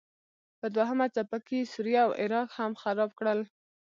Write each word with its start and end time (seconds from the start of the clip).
په 0.59 0.67
دوهمه 0.75 1.07
څپه 1.15 1.37
کې 1.45 1.55
یې 1.61 1.69
سوریه 1.73 2.01
او 2.05 2.11
عراق 2.21 2.49
هم 2.57 2.71
خراب 2.81 3.09
کړل. 3.19 3.39